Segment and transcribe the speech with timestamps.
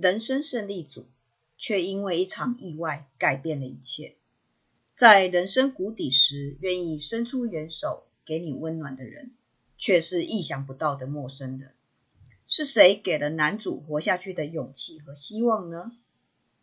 [0.00, 1.06] 人生胜利组，
[1.58, 4.16] 却因为一场意外改变了一切。
[4.94, 9.32] 在人生谷底时，愿意伸出援手给你温暖的人，
[9.76, 11.74] 却是意想不到的陌生人。
[12.46, 15.92] 是谁给了男主活下去的勇气和希望呢？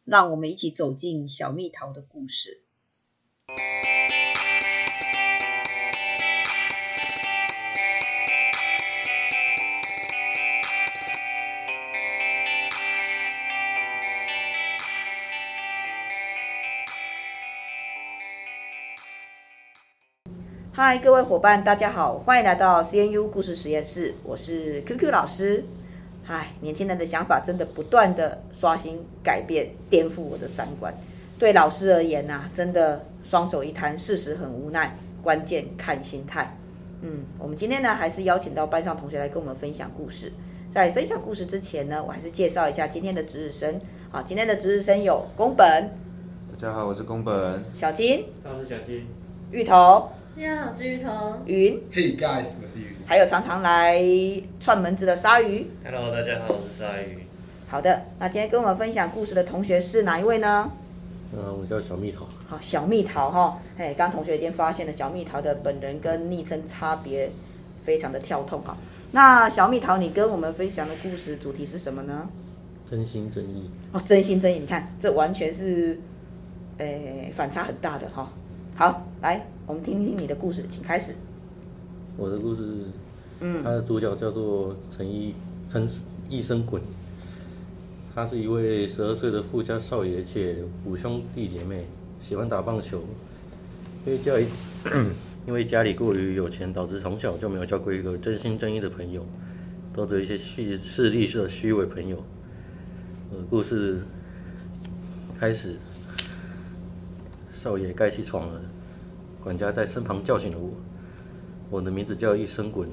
[0.03, 2.63] 让我们一起走进小蜜桃的故事。
[20.79, 25.63] 嗨，各位伙伴，大家好，欢迎来到 CNU 故事实验室，我是 QQ 老师。
[26.23, 30.93] 嗨，年轻人的想法真的不断的刷新、改变、颠覆我的三观。
[31.39, 36.55] 对老师而言呐、啊，真的双手一摊，事实很无奈，关键看心态。
[37.01, 40.31] 嗯，我们今天呢，还是邀请到班上同学来跟我们分享故事。
[40.75, 43.81] 在分享故事之前呢，我还是介绍一下今天的值日生。
[44.11, 45.89] 好，今天的值日生有宫本。
[46.51, 47.63] 大家好，我是宫本。
[47.75, 48.23] 小金。
[48.43, 49.07] 我是小金。
[49.49, 50.07] 芋头。
[50.37, 51.09] 大家好，我是芋头。
[51.47, 51.81] 云。
[51.91, 52.95] Hey guys，我是云。
[53.07, 53.99] 还有常常来
[54.59, 55.65] 串门子的鲨鱼。
[55.83, 57.23] Hello，大家好，我是鲨鱼。
[57.67, 60.71] 好的，那今天跟我们分享故事的同学是哪一位呢？
[61.33, 62.27] 嗯，我叫小蜜桃。
[62.47, 67.31] 好，小蜜桃哈，哎，刚同学已经发现了小蜜桃的本人跟昵称差别
[67.83, 68.77] 非常的跳痛哈。
[69.13, 72.29] 那小蜜桃，你跟我们分享的故事主题是什么呢？
[72.87, 73.71] 真心真意。
[73.91, 75.99] 哦，真心真意，你看这完全是，
[76.77, 78.31] 诶，反差很大的哈。
[78.77, 79.43] 好，来。
[79.65, 81.15] 我们听听你的故事，请开始。
[82.15, 82.61] 我的故事，
[83.39, 85.33] 嗯，他的主角叫做陈一
[85.67, 85.89] 陈
[86.29, 86.79] 一生滚，
[88.13, 91.85] 他是一位十二岁的富家少爷，且五兄弟姐妹，
[92.21, 93.01] 喜欢打棒球。
[94.05, 94.45] 因为家里，
[95.47, 99.25] 因为家里过于有钱，导致从小就没有交过一个真心真意的朋友，
[99.91, 102.23] 都是一些势势利的虚伪朋友。
[103.31, 104.01] 呃，故事
[105.39, 105.77] 开始，
[107.61, 108.61] 少爷该起床了。
[109.43, 110.69] 管家在身旁叫醒了我。
[111.69, 112.87] 我的名字叫一生滚，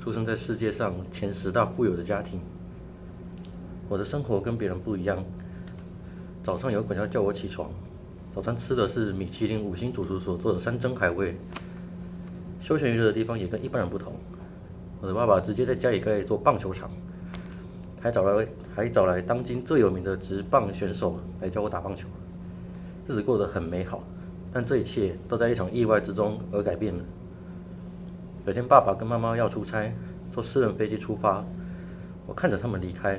[0.00, 2.40] 出生在世界上前十大富有的家庭。
[3.88, 5.22] 我的生活跟别人不一样。
[6.42, 7.70] 早上有管家叫我起床，
[8.34, 11.36] 早餐吃的是米其林五星主厨所做的山珍海味。
[12.62, 14.14] 休闲娱乐的地方也跟一般人不同。
[15.00, 16.90] 我的爸爸直接在家里盖一座棒球场，
[18.00, 22.06] 还找来还找来当今最有名的职棒选手来教我打棒球。
[23.06, 24.02] 日子过得很美好。
[24.54, 27.02] 但这一切都在一场意外之中而改变了。
[28.44, 29.90] 有天，爸爸跟妈妈要出差，
[30.30, 31.42] 坐私人飞机出发。
[32.26, 33.18] 我看着他们离开，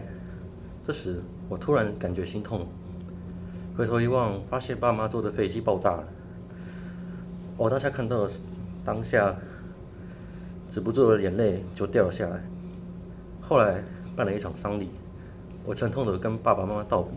[0.86, 2.68] 这时我突然感觉心痛。
[3.76, 6.04] 回头一望，发现爸妈坐的飞机爆炸了。
[7.58, 8.30] 我当下看到
[8.86, 9.36] 当下，
[10.72, 12.40] 止不住的眼泪就掉了下来。
[13.42, 13.84] 后来
[14.16, 14.90] 办了一场丧礼，
[15.66, 17.12] 我沉痛的跟爸爸妈妈道别。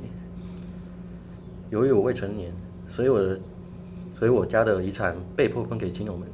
[1.71, 2.53] 由于我未成年，
[2.88, 3.38] 所以我的。
[4.19, 6.27] 所以我家的遗产被迫分给亲友们。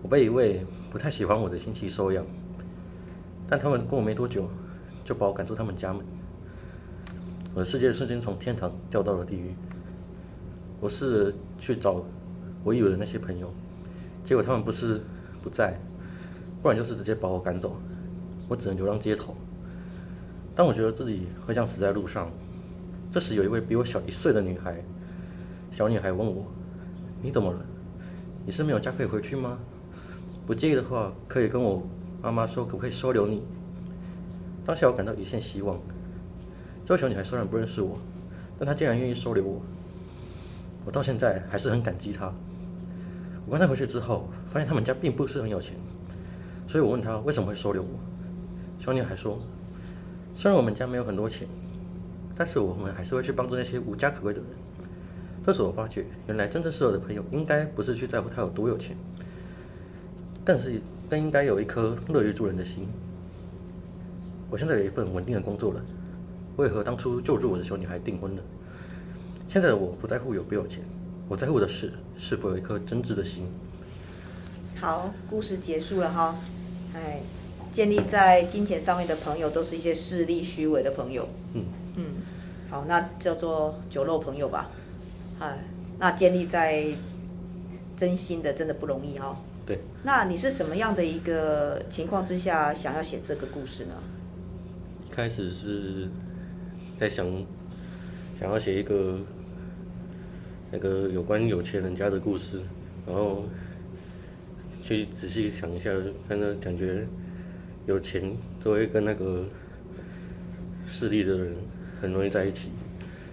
[0.00, 2.24] 我被一位不太喜欢我的亲戚收养，
[3.48, 4.48] 但他们跟我没多久，
[5.04, 6.06] 就把我赶出他们家门。
[7.52, 9.52] 我的世界瞬间从天堂掉到了地狱。
[10.80, 12.00] 我试着去找
[12.62, 13.52] 我以为的那些朋友，
[14.24, 15.00] 结果他们不是
[15.42, 15.76] 不在，
[16.62, 17.76] 不然就是直接把我赶走。
[18.48, 19.34] 我只能流浪街头。
[20.54, 22.30] 当我觉得自己会像死在路上，
[23.12, 24.80] 这时有一位比我小一岁的女孩，
[25.72, 26.44] 小女孩问我。
[27.22, 27.58] 你怎么了？
[28.46, 29.58] 你是没有家可以回去吗？
[30.46, 31.82] 不介意的话，可以跟我
[32.22, 33.42] 妈妈说，可不可以收留你？
[34.64, 35.78] 当下我感到一线希望。
[36.86, 37.98] 这位小女孩虽然不认识我，
[38.58, 39.60] 但她竟然愿意收留我，
[40.86, 42.32] 我到现在还是很感激她。
[43.44, 45.74] 我跟她回去之后，发现他们家并不是很有钱，
[46.68, 47.98] 所以我问她为什么会收留我。
[48.82, 49.38] 小女孩说
[50.34, 51.46] ：“虽然我们家没有很多钱，
[52.36, 54.48] 但是我们还是会去帮助那些无家可归的人。”
[55.44, 58.96] 这时我发觉，原来真正适合的朋友，应该不是去在乎他有多有钱，
[60.44, 62.86] 但是更应该有一颗乐于助人的心。
[64.50, 65.80] 我现在有一份稳定的工作了，
[66.56, 68.42] 为何当初救助我的小女孩订婚了。
[69.48, 70.84] 现在的我不在乎有没有钱，
[71.26, 73.46] 我在乎的是是否有一颗真挚的心。
[74.78, 76.36] 好，故事结束了哈。
[76.94, 77.20] 哎，
[77.72, 81.28] 建立在金钱上面的朋友，都是一些势利虚伪的朋友。
[81.54, 81.64] 嗯
[81.96, 82.04] 嗯，
[82.68, 84.70] 好，那叫做酒肉朋友吧。
[85.38, 85.58] 哎，
[85.98, 86.86] 那建立在
[87.96, 89.36] 真心的真的不容易哈、哦。
[89.66, 89.78] 对。
[90.02, 93.94] 那你是什么样的一个情况之下想要写这个故事呢？
[95.10, 96.08] 开始是
[96.98, 97.26] 在想，
[98.38, 99.18] 想要写一个
[100.70, 102.60] 那个有关有钱人家的故事，
[103.06, 103.44] 然后
[104.82, 105.90] 去仔细想一下，
[106.28, 107.06] 看到感觉
[107.86, 109.44] 有钱都会跟那个
[110.88, 111.54] 势力的人
[112.00, 112.70] 很容易在一起，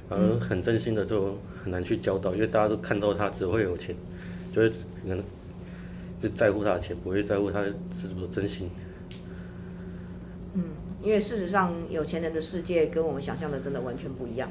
[0.09, 3.95] 而很真心的就很难去交到，因为大家都看到他只会有钱，
[4.53, 5.21] 就会可能
[6.21, 8.69] 就在乎他的钱，不会在乎他是不是真心。
[10.53, 10.63] 嗯，
[11.03, 14.49] 因为事实上有钱人的世界跟我们想象的真的完全不一样，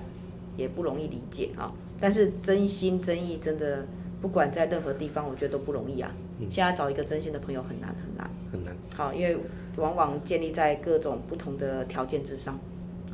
[0.57, 1.73] 也不容易理解啊。
[1.99, 3.87] 但是真心真意真的，
[4.21, 6.13] 不管在任何地方，我觉得都不容易啊。
[6.51, 8.77] 现在找一个真心的朋友很难很难很难。
[8.95, 9.37] 好，因为
[9.77, 12.59] 往往建立在各种不同的条件之上。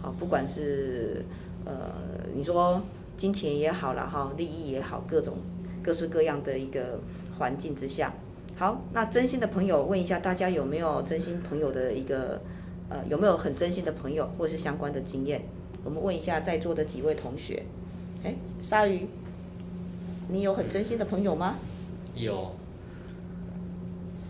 [0.00, 1.24] 好，不管是
[1.64, 1.92] 呃，
[2.34, 2.82] 你说
[3.16, 5.34] 金钱也好了哈，利益也好，各种
[5.82, 6.98] 各式各样的一个
[7.38, 8.12] 环境之下。
[8.56, 12.40] 好，那真心的朋友，问一下大家有没有真心朋友的一个
[12.88, 15.42] 呃，有没有很真心的朋友，或是相关的经验？
[15.84, 17.62] 我们问一下在座的几位同学。
[18.24, 19.06] 哎，鲨鱼，
[20.28, 21.56] 你有很真心的朋友吗？
[22.14, 22.52] 有。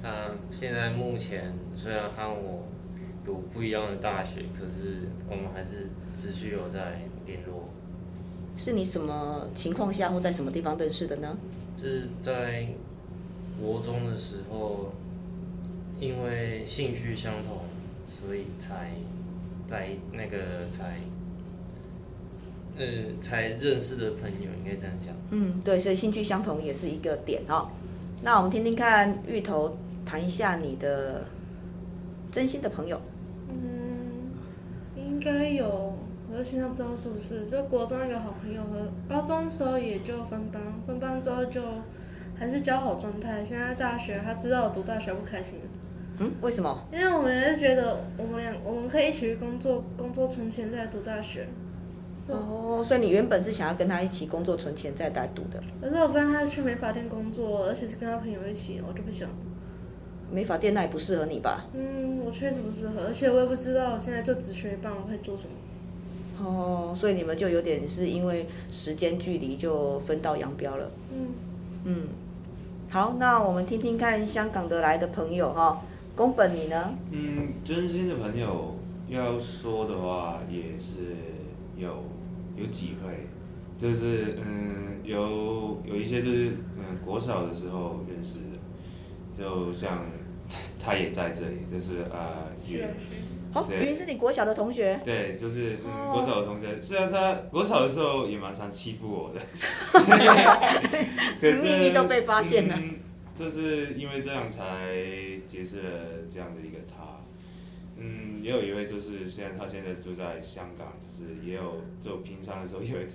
[0.03, 2.67] 他现在目前虽然和我
[3.25, 7.69] 读不一样的大学，可是我们还是持续有在联络。
[8.57, 11.39] 是你什么情况下或在什么地方认识的呢？
[11.81, 12.67] 是在
[13.61, 14.93] 国中的时候，
[16.01, 17.59] 因为兴趣相同，
[18.09, 18.91] 所以才
[19.69, 20.99] 在那个才，
[22.77, 22.85] 呃，
[23.21, 25.15] 才认识的朋友，应该这样讲。
[25.31, 27.69] 嗯，对，所以兴趣相同也是一个点哦。
[28.25, 29.77] 那我们听听看芋头。
[30.05, 31.25] 谈一下你的
[32.31, 33.01] 真心的朋友。
[33.49, 34.33] 嗯，
[34.97, 35.95] 应该有，
[36.31, 37.47] 可是现在不知道是不是。
[37.47, 41.61] 就国中一个好朋友和高中的时候也就分班，分班之后就
[42.37, 43.45] 还是交好状态。
[43.45, 45.59] 现在大学他知道我读大学不开心。
[46.19, 46.87] 嗯，为什么？
[46.93, 51.47] 因为我们也是觉得我们俩我们可以一起去工作，工作存钱再读大学。
[52.29, 55.59] 哦，所以你原本是想要跟他一起工作存钱再来读的。
[55.81, 59.29] 可是我发现他去美发店工作，而且是跟他朋友一起，我就不想。
[60.33, 61.67] 美发店那也不适合你吧？
[61.75, 65.55] 嗯，我确实不适合，而且我也不知道现在就只学一半，我会做什么。
[66.45, 70.91] 哦，所以你们就有点是因为时间距离就分道扬镳了。
[71.13, 71.27] 嗯。
[71.85, 72.09] 嗯。
[72.91, 75.81] 好，那我们听听看香港的来的朋友哈，
[76.17, 76.95] 宫本你呢？
[77.11, 78.77] 嗯，真心的朋友
[79.09, 81.17] 要说的话也是
[81.77, 81.89] 有
[82.57, 83.29] 有几位，
[83.79, 88.59] 就是嗯有有一些就是嗯国小的时候认识的，
[89.43, 89.99] 就像。
[90.85, 92.83] 他也在这里，就是呃云。
[93.55, 95.01] 好，云是你国小的同学。
[95.05, 96.83] 对，就是、嗯、国小的同学。
[96.83, 99.41] 虽然他国小的时候也蛮常欺负我的，
[101.41, 102.75] 可是秘密都被发现了。
[102.77, 102.97] 嗯，
[103.39, 104.93] 就是因为这样才
[105.47, 105.91] 结识了
[106.31, 107.17] 这样的一个他。
[107.97, 113.07] 嗯，也有一位就是，虽然他现在住在香港，就是也有就平常的时候也会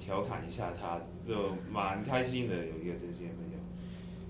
[0.00, 3.61] 调侃一下他，就蛮开心的，有一个真心的朋友。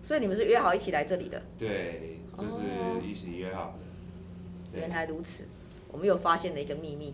[0.02, 1.40] 所以你们是约好一起来这里的？
[1.58, 2.19] 对。
[2.34, 4.78] 就是一起约好的。
[4.81, 5.44] 原来如此，
[5.93, 7.12] 我们又发现了一个秘密。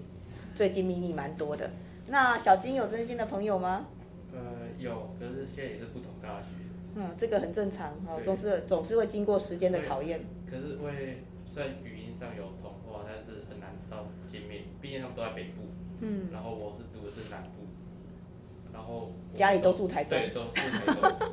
[0.54, 1.68] 最近秘密蛮多的。
[2.06, 3.86] 那小金有真心的朋友吗？
[4.32, 4.38] 呃，
[4.78, 6.46] 有，可是现在也是不同大学。
[6.94, 10.20] 嗯，这个很正常哈，总是总是会经过时间的考验。
[10.48, 15.62] 可是会虽然语音上有通话，但是很难到见面，毕竟他们都在北部。
[16.00, 16.28] 嗯。
[16.32, 17.66] 然后我是读的是南部，
[18.72, 20.16] 然后家里都住台中。
[20.16, 21.28] 对，都住台中。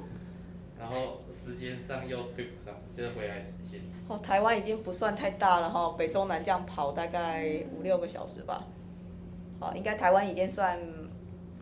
[1.79, 3.81] 上又对不上，就是回来实现。
[4.07, 8.65] 哦，台湾已经不算太大了哈，北中南这样跑大概五六个小时吧。
[9.59, 10.79] 好，应该台湾已经算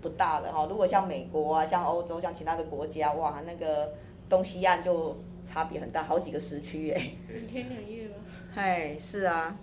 [0.02, 0.66] 不大了哈。
[0.70, 3.94] 如果像美国啊、像欧洲、像其他的国家，哇，那个
[4.28, 5.16] 东西岸就
[5.48, 7.12] 差别很大，好几个时区哎。
[7.30, 8.16] 两天两夜吧。
[8.54, 9.58] 嗨，是啊。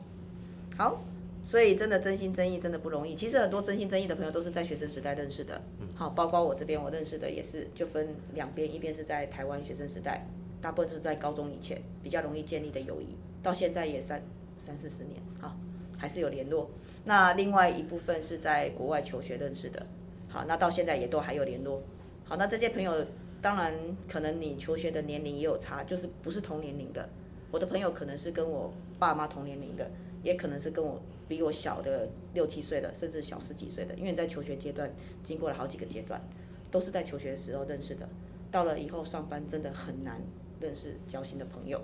[0.77, 1.01] 好。
[1.47, 3.17] 所以真的真心真意真的不容易。
[3.17, 5.61] 其实很多真心真意的朋友都是在学生时代认识的。
[5.97, 10.25] 好，包括我这边我认识的也是，就分两边，一边是在台湾学生时代，
[10.61, 14.23] 大部分是在高中以前比较容易建立的友谊，到现在也三
[14.59, 15.57] 三四十年，好，
[15.97, 16.71] 还是有联络。
[17.05, 19.87] 那另外一部分是在国外求学认识的，
[20.29, 21.83] 好，那到现在也都还有联络。
[22.25, 22.93] 好，那这些朋友
[23.41, 23.75] 当然
[24.09, 27.09] 可能你求学的年龄也有差，就是不是同年龄的。
[27.51, 29.91] 我的朋友可能是跟我爸妈同年龄的，
[30.23, 31.01] 也可能是跟我。
[31.31, 36.21] 比我小的六七岁的，甚至小十几岁的，因为你在求学阶段经过了好几个阶段，
[36.73, 38.09] 都是在求学的时候认识的。
[38.51, 40.21] 到了以后上班，真的很难
[40.61, 41.81] 认识交心的朋友。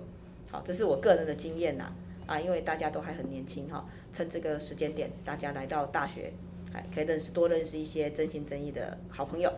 [0.49, 1.91] 好，这是我个人的经验呐，
[2.25, 6.31] 啊，因为大家都还很年轻哈，趁这个时间点，大家来到大学，
[6.71, 9.51] 还可以认识多认识一些真心真意的好朋友。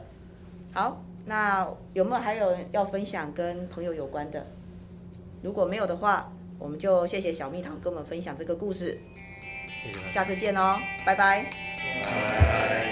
[0.74, 4.46] 好，那有没有还有要分享跟朋友有关的？
[5.42, 9.00] 如果没有的话，我们就谢谢小蜜糖跟我们分享这个故事。
[10.12, 11.44] 下次见哦，拜拜。
[11.44, 12.88] 拜拜。